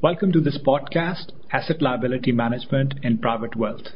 [0.00, 3.88] Welcome to this podcast, Asset Liability Management in Private Wealth.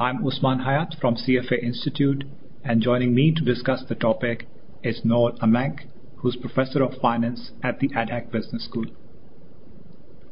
[0.00, 2.24] I'm Usman Hayat from CFA Institute,
[2.64, 4.48] and joining me to discuss the topic
[4.82, 5.80] is Noel Amenc,
[6.16, 8.86] who's Professor of Finance at the EDHEC Business School.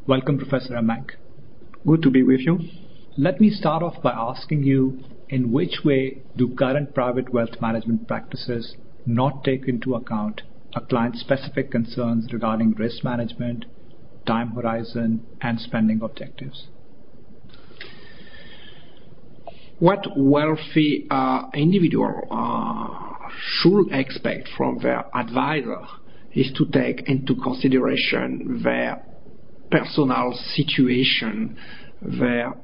[0.06, 1.10] Welcome, Professor Amenc.
[1.86, 2.60] Good to be with you.
[3.18, 8.08] Let me start off by asking you, in which way do current private wealth management
[8.08, 8.74] practices
[9.04, 10.40] not take into account
[10.74, 13.66] a client's specific concerns regarding risk management,
[14.26, 16.66] time horizon, and spending objectives?
[19.78, 23.28] What wealthy uh, individual uh,
[23.60, 25.80] should expect from their advisor
[26.32, 29.04] is to take into consideration their
[29.70, 31.56] personal situation,
[32.00, 32.54] their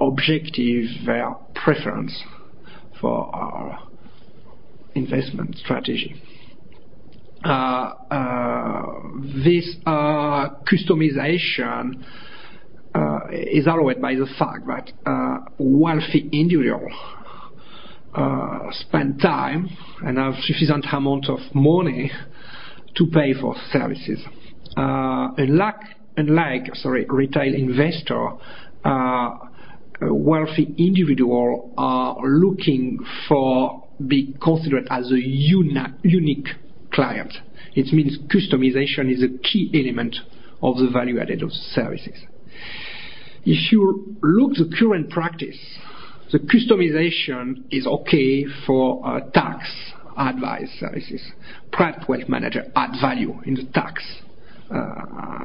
[0.00, 2.22] objective, their preference
[3.00, 3.78] for
[4.94, 6.20] investment strategy.
[7.44, 7.92] Uh,
[9.22, 12.02] This uh, customization
[12.92, 16.88] uh, is allowed by the fact that uh, wealthy individual
[18.72, 19.70] spend time
[20.04, 22.10] and have sufficient amount of money
[22.96, 24.20] to pay for services.
[24.76, 25.80] Unlike
[26.16, 28.32] unlike retail investor,
[30.02, 32.98] wealthy individual are looking
[33.28, 36.48] for be considered as a unique
[36.92, 37.32] client.
[37.74, 40.16] It means customization is a key element
[40.62, 42.18] of the value added of the services.
[43.44, 45.58] If you look the current practice,
[46.30, 49.68] the customization is okay for uh, tax
[50.16, 51.22] advice services.
[51.72, 54.04] Private wealth manager add value in the tax
[54.70, 54.74] uh,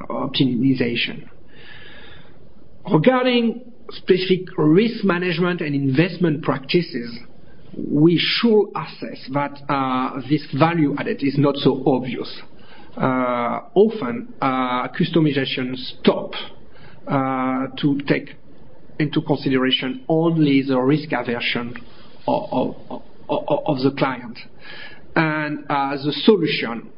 [0.09, 1.28] optimization.
[2.91, 7.18] Regarding specific risk management and investment practices,
[7.75, 12.41] we should assess that uh, this value added is not so obvious.
[12.95, 16.31] Uh, often, uh, customization stop
[17.77, 18.35] to take
[19.00, 21.75] into consideration only the risk aversion
[22.27, 22.75] of
[23.83, 24.38] the client.
[25.16, 26.89] And uh the solution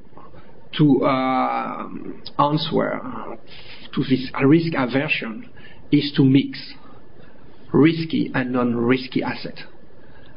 [0.78, 1.06] to
[2.40, 3.02] answer
[3.94, 5.50] to this risk aversion
[5.91, 6.74] is to mix
[7.72, 9.59] risky and non-risky asset.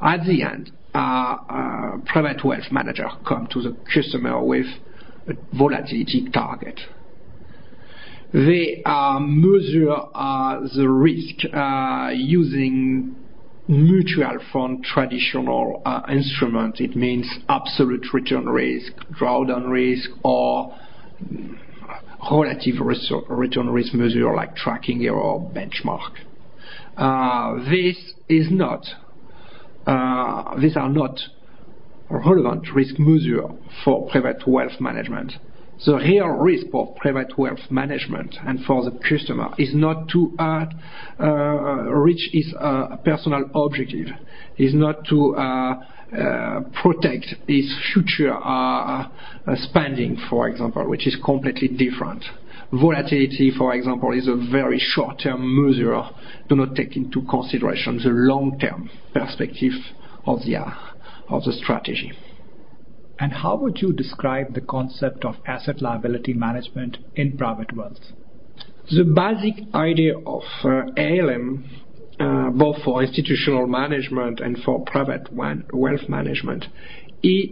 [0.03, 4.67] At the end, private wealth manager come to the customer with
[5.29, 6.81] a volatility target.
[8.33, 13.15] They uh, measure uh, the risk uh, using
[13.69, 16.81] mutual fund traditional instrument.
[16.81, 20.75] It means absolute return risk, drawdown risk, or
[22.31, 22.81] relative
[23.29, 26.17] return risk measure like tracking error benchmark.
[30.61, 31.19] These are not
[32.11, 33.49] relevant risk measure
[33.85, 35.33] for private wealth management.
[35.85, 40.67] The real risk for private wealth management and for the customer is not to uh,
[41.19, 41.25] uh,
[41.91, 44.09] reach his uh, personal objective,
[44.59, 45.35] is not to
[46.83, 48.37] protect his future
[49.55, 52.25] spending, for example, which is completely different.
[52.71, 56.03] Volatility, for example, is a very short-term measure,
[56.49, 59.73] do not take into consideration the long-term perspective
[60.27, 60.75] Uh,
[61.29, 62.13] of the strategy.
[63.19, 68.13] And how would you describe the concept of asset liability management in private wealth?
[68.91, 71.65] The basic idea of uh, ALM,
[72.21, 76.67] uh, both for institutional management and for private wealth management,
[77.23, 77.51] is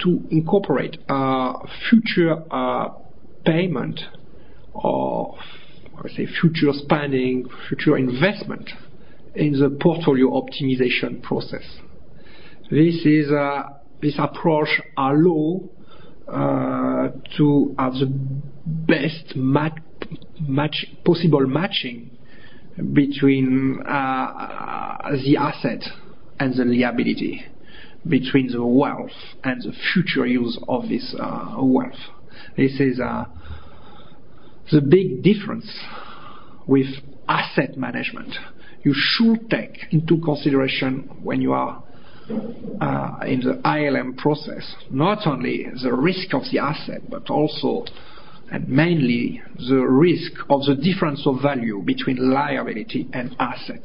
[0.00, 0.98] to incorporate
[1.90, 2.36] future
[3.44, 4.00] payment
[4.74, 5.34] of,
[6.02, 8.70] let's say, future spending, future investment
[9.34, 11.64] in the portfolio optimization process.
[12.70, 13.62] This is uh
[14.00, 15.68] this approach allow
[16.28, 18.12] uh, to have the
[18.66, 19.34] best
[21.04, 22.10] possible matching
[22.92, 25.82] between uh, uh, the asset
[26.38, 27.42] and the liability,
[28.06, 29.10] between the wealth
[29.42, 31.14] and the future use of this
[31.58, 31.96] wealth.
[32.56, 35.68] This is the big difference
[36.66, 36.86] with
[37.26, 38.34] asset management.
[38.84, 41.82] You should take into consideration when you are
[42.28, 47.84] Uh, in the ALM process, not only the risk of the asset, but also
[48.50, 53.82] and mainly the risk of the difference of value between liability and asset.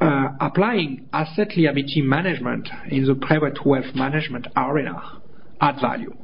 [0.00, 5.20] Uh, applying asset liability management in the private wealth management arena
[5.60, 6.14] add value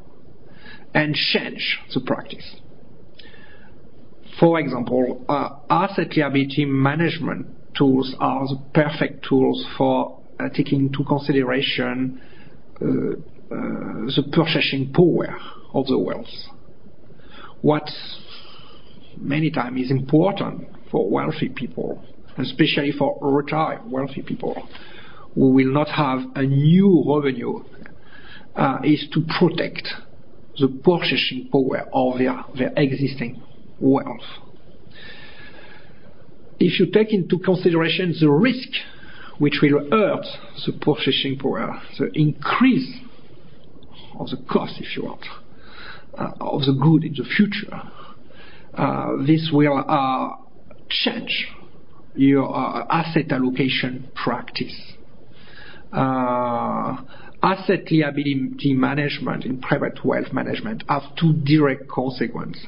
[0.95, 2.57] and change the practice.
[4.41, 11.05] For example, uh, asset liability management tools are the perfect tools for uh, taking into
[11.05, 12.21] consideration
[12.81, 13.17] uh, uh,
[13.51, 15.37] the purchasing power
[15.73, 16.27] of the wealth.
[17.63, 17.89] What
[19.17, 22.05] many times is important for wealthy people,
[22.39, 24.69] especially for retired wealthy people
[25.35, 27.63] who will not have a new revenue,
[28.85, 29.89] is to protect
[30.59, 33.43] the purchasing power of their existing
[33.81, 34.21] wealth.
[36.59, 38.69] If you take into consideration the risk
[39.39, 40.25] which will hurt
[40.65, 42.99] the purchasing power, the increase
[44.19, 45.25] of the cost, if you want,
[46.17, 47.83] uh, of the good in the future,
[48.75, 50.31] uh, this will uh,
[50.89, 51.49] change
[52.15, 52.57] your
[52.91, 54.95] asset allocation practice.
[57.43, 62.59] Asset liability management in private wealth management have two direct consequence.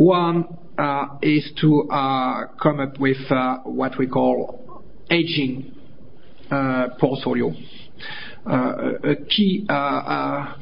[0.00, 5.74] One uh, is to uh, come up with uh, what we call hedging
[6.98, 7.52] portfolio.
[8.46, 10.54] A key element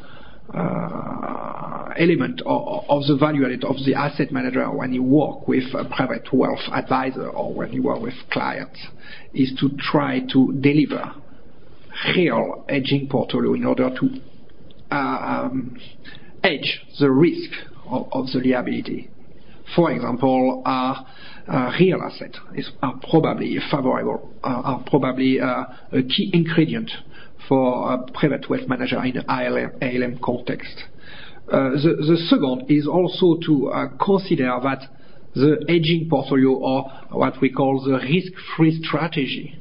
[2.45, 7.29] of the value of the asset manager when you work with a private wealth advisor
[7.29, 8.81] or when you work with clients,
[9.35, 11.15] is to try to deliver
[12.17, 14.21] real hedging portfolio in order to
[14.91, 15.79] um,
[16.43, 17.53] hedge the risk
[17.87, 19.09] of the liability.
[19.75, 20.63] For example,
[21.79, 22.37] real asset
[22.83, 26.91] are probably favorable, are probably uh, a key ingredient
[27.49, 30.85] for a private wealth manager in ALM context.
[31.51, 34.83] Uh, the second is also to uh, consider that
[35.35, 39.55] the hedging portfolio or what we call the risk-free strategy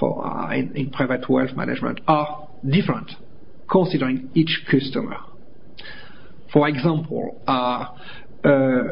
[0.00, 3.12] in private wealth management are different
[3.70, 5.16] considering each customer.
[6.52, 7.40] For example,
[8.44, 8.82] Uh,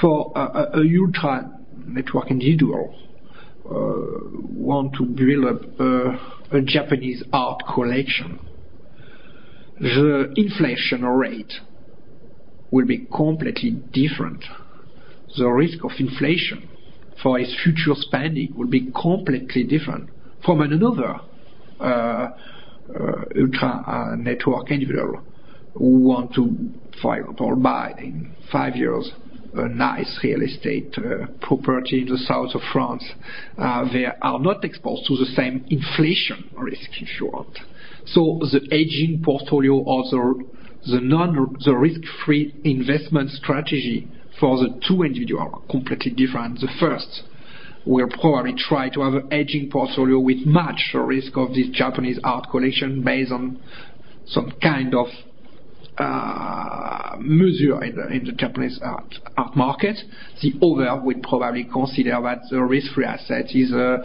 [0.00, 2.94] for a ultra-net-worth individual
[3.64, 3.72] uh,
[4.48, 8.38] want to build up uh, a Japanese art collection,
[9.80, 11.52] the inflation rate
[12.70, 14.44] will be completely different.
[15.36, 16.68] The risk of inflation
[17.20, 20.10] for his future spending will be completely different
[20.44, 21.18] from another
[23.36, 25.33] ultra-net-worth individual who
[25.74, 26.56] want to,
[27.00, 29.10] for example, buy in five years
[29.56, 33.04] a nice real estate uh, property in the south of France.
[33.56, 37.56] Uh, they are not exposed to the same inflation risk, if you want.
[38.06, 40.44] So the hedging portfolio or the
[40.86, 44.06] the, non, the risk-free investment strategy
[44.38, 46.60] for the two individual are completely different.
[46.60, 47.22] The first
[47.86, 52.48] will probably try to have a hedging portfolio with much risk of this Japanese art
[52.50, 53.60] collection based on
[54.26, 55.06] some kind of
[55.96, 59.96] Uh, measure in the Japanese art market.
[60.42, 64.02] The other would probably consider that the risk-free asset is a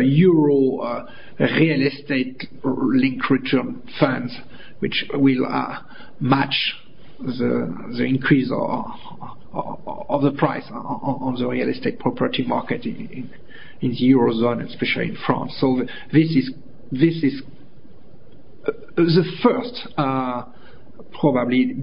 [0.00, 1.06] euro uh,
[1.40, 4.38] real estate linked return funds,
[4.78, 5.80] which will uh,
[6.20, 6.74] match
[7.18, 13.28] the increase of the price on the real estate property market in
[13.80, 15.56] the Eurozone, especially in France.
[15.60, 15.80] So
[16.12, 16.52] this is
[18.96, 19.88] the first
[21.20, 21.74] probably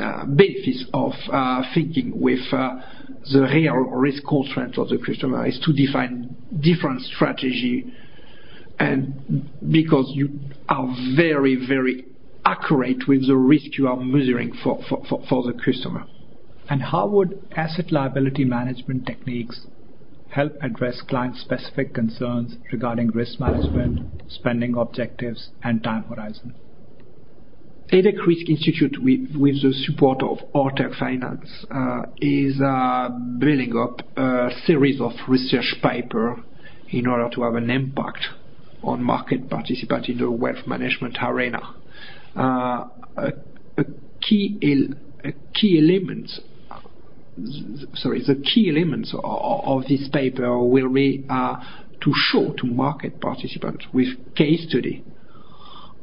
[0.00, 2.80] uh, benefits of uh, thinking with uh,
[3.32, 7.84] the real risk constraint of the customer is to define different strategy
[8.78, 12.04] and because you are very very
[12.44, 16.04] accurate with the risk you are measuring for the customer.
[16.68, 19.66] And how would asset liability management techniques
[20.30, 26.54] help address client-specific concerns regarding risk management, spending objectives, and time horizon?
[27.92, 34.98] EDHEC-Risk Institute, with the support of Ortec Finance, uh, is uh, building up a series
[34.98, 36.42] of research paper
[36.88, 38.24] in order to have an impact
[38.82, 41.60] on market participant in the wealth management arena.
[42.34, 42.84] Uh
[43.76, 43.84] the
[44.20, 44.58] key
[48.68, 51.56] elements of this paper will be uh,
[52.00, 55.04] to show to market participants with case study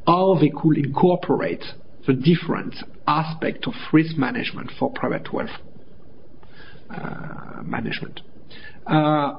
[0.10, 1.64] how they could incorporate
[2.08, 2.74] the different
[3.08, 5.52] aspect of risk management for private wealth
[6.90, 8.20] uh, management.
[8.88, 9.36] Uh,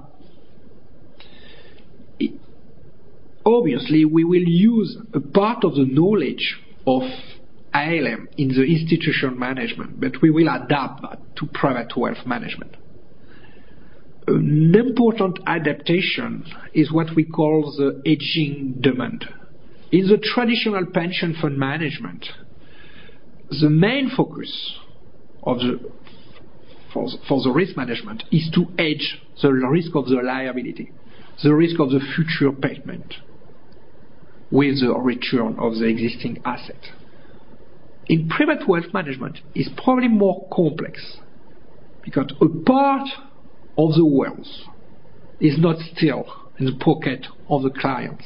[3.44, 7.02] obviously, we will use a part of the knowledge of
[7.74, 12.76] ALM in the institutional management, but we will adapt that to private wealth management.
[14.28, 19.26] An important adaptation is what we call the hedging demand.
[19.92, 22.26] In the traditional pension fund management,
[23.50, 24.76] the main focus
[25.42, 25.80] of the
[26.92, 30.90] for the risk management is to hedge the risk of the liability,
[31.42, 33.14] the risk of the future payment
[34.50, 36.90] with the return of the existing asset.
[38.06, 41.18] In private wealth management, it's probably more complex
[42.02, 43.08] because a part
[43.78, 44.48] of the wealth
[45.40, 46.24] is not still
[46.58, 48.20] in the pocket of the client.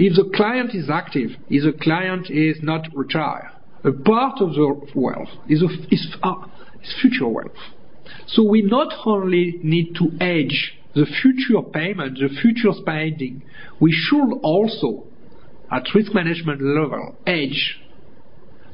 [0.00, 3.50] If the client is active, if the client is not retired,
[3.82, 5.28] a part of the wealth
[6.22, 6.48] ah,
[6.80, 7.50] is future wealth.
[8.28, 13.42] So we not only need to hedge the future payment, the future spending,
[13.80, 15.04] we should also,
[15.72, 17.80] at risk management level, hedge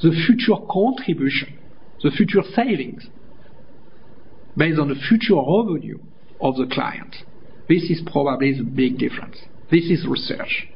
[0.03, 1.59] the future contribution,
[2.03, 3.07] the future savings
[4.59, 5.99] based on the future revenue
[6.39, 7.17] of the client.
[7.67, 9.39] This is probably the big difference.
[9.71, 10.69] This is research.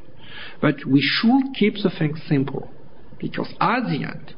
[0.60, 2.70] But we should keep the thing simple
[3.20, 4.34] because at the end,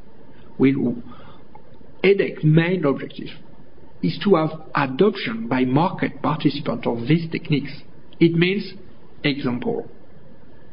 [2.02, 3.28] EDHEC main objective
[4.02, 7.72] is to have adoption by market participants of these techniques.
[8.18, 8.72] It means
[9.22, 9.88] example.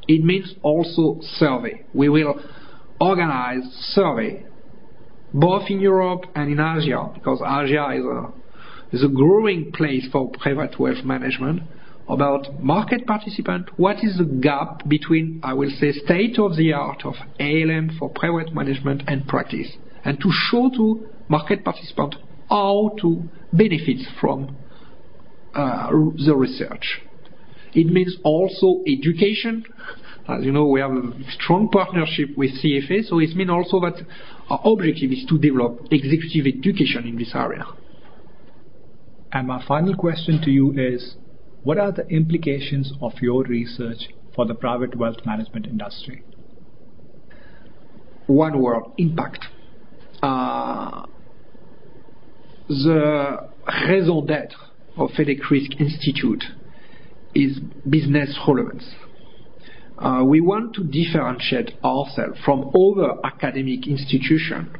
[0.07, 1.83] It means also survey.
[1.93, 2.41] We will
[2.99, 3.63] organize
[3.93, 4.45] survey
[5.33, 7.89] both in Europe and in Asia, because Asia
[8.91, 11.63] is a growing place for private wealth management
[12.09, 13.69] about market participant.
[13.77, 19.27] What is the gap between, I will say, state-of-the-art of ALM for private management and
[19.27, 22.15] practice, and to show to market participant
[22.49, 24.55] how to benefit from
[25.53, 25.89] uh,
[26.25, 27.01] the research.
[27.73, 29.65] It means also education.
[30.29, 34.01] As you know, we have a strong partnership with CFA, so it means also that
[34.49, 37.65] our objective is to develop executive education in this area.
[39.31, 41.15] And my final question to you is,
[41.63, 46.23] what are the implications of your research for the private wealth management industry?
[48.27, 49.45] One word, impact.
[50.21, 51.05] Uh,
[52.67, 53.49] the
[53.87, 54.55] raison d'être
[54.97, 56.43] of EDHEC-Risk Institute
[57.33, 57.59] is
[57.89, 58.89] business relevance.
[59.97, 64.75] Uh, we want to differentiate ourselves from other academic institution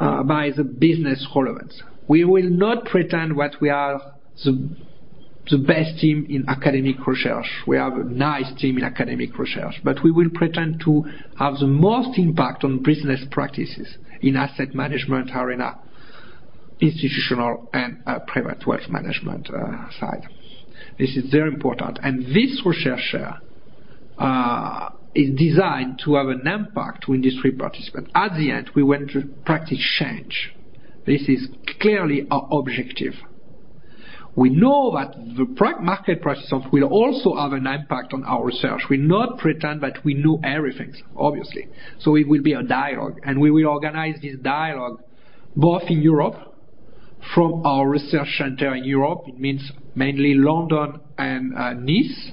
[0.00, 1.82] uh, by the business relevance.
[2.08, 4.14] We will not pretend that we are
[4.44, 4.68] the
[5.56, 7.46] best team in academic research.
[7.66, 11.04] We have a nice team in academic research, but we will pretend to
[11.38, 15.78] have the most impact on business practices in asset management arena,
[16.80, 20.28] institutional and uh, private wealth management uh, side.
[20.98, 21.98] This is very important.
[22.02, 23.14] And this research
[24.18, 28.08] uh, is designed to have an impact to industry participant.
[28.14, 30.52] At the end, we want to practice change.
[31.06, 31.48] This is
[31.80, 33.14] clearly our objective.
[34.36, 35.46] We know that the
[35.80, 38.82] market participants will also have an impact on our research.
[38.88, 41.68] We not pretend that we know everything, obviously.
[41.98, 45.00] So it will be a dialogue, and we will organize this dialogue
[45.56, 46.48] both in Europe
[47.34, 52.30] from our research center in Europe, it means mainly London and uh, Nice,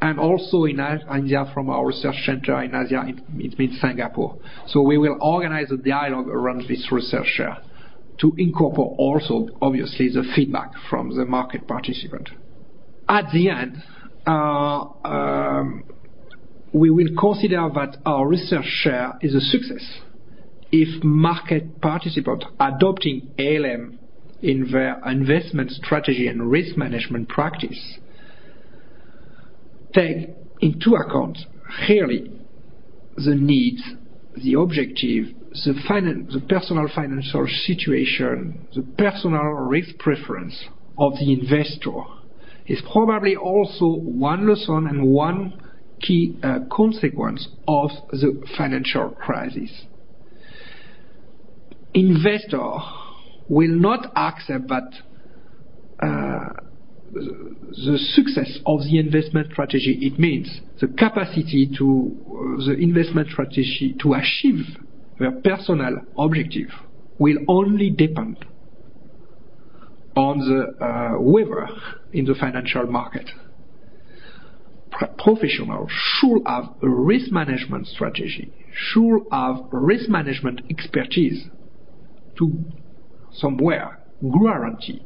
[0.00, 0.80] and also in
[1.14, 4.38] India from our research center in Asia, it means Singapore.
[4.68, 7.56] So we will organize a dialogue around this research uh,
[8.20, 12.28] to incorporate also, obviously, the feedback from the market participant.
[13.08, 13.82] At the end,
[14.26, 15.84] uh, um,
[16.72, 20.00] we will consider that our research share is a success
[20.72, 23.98] if market participant adopting ALM
[24.42, 27.98] in their investment strategy and risk management practice
[29.92, 30.28] take
[30.60, 31.36] into account
[31.84, 32.30] clearly
[33.16, 33.82] the needs,
[34.36, 40.64] the objective, the personal financial situation, the personal risk preference
[40.96, 42.02] of the investor
[42.66, 45.60] is probably also one lesson and one
[46.00, 49.70] key uh, consequence of the financial crisis.
[51.94, 52.70] Investor
[53.48, 54.92] will not accept that
[56.00, 56.60] uh,
[57.12, 63.96] the success of the investment strategy, it means the capacity to uh, the investment strategy
[64.00, 64.64] to achieve
[65.20, 66.70] their personal objective
[67.18, 68.38] will only depend
[70.16, 71.68] on the uh, weather
[72.12, 73.30] in the financial market.
[75.18, 81.44] Professional should have a risk management strategy, should have risk management expertise
[82.38, 82.64] to
[83.32, 85.04] somewhere guarantee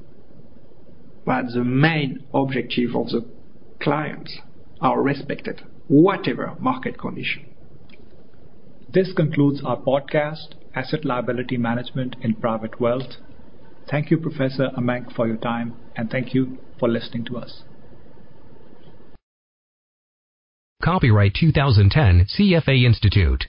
[1.26, 3.28] that the main objective of the
[3.83, 4.38] clients
[4.80, 7.53] are respected, whatever market condition.
[8.94, 13.16] This concludes our podcast, Asset Liability Management in Private Wealth.
[13.90, 17.64] Thank you, Professor Amenc, for your time, and thank you for listening to us.
[20.80, 23.48] Copyright 2010 CFA Institute.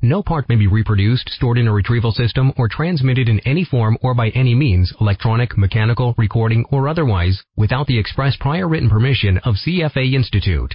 [0.00, 3.98] No part may be reproduced, stored in a retrieval system, or transmitted in any form
[4.00, 9.36] or by any means, electronic, mechanical, recording, or otherwise, without the express prior written permission
[9.44, 10.74] of CFA Institute.